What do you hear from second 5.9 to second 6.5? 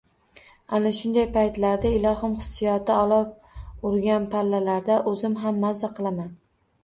qilaman